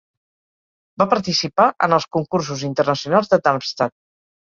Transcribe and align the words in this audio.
Va 1.01 1.05
participar 1.11 1.67
en 1.87 1.93
els 1.97 2.07
concursos 2.17 2.63
internacionals 2.69 3.31
de 3.35 3.39
Darmstadt. 3.49 3.95